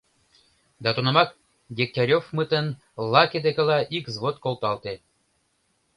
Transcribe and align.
Да 0.83 0.89
тунамак 0.95 1.29
Дегтяревмытын 1.75 2.67
лаке 3.11 3.39
декыла 3.45 3.79
ик 3.97 4.05
взвод 4.09 4.35
колталте. 4.43 4.93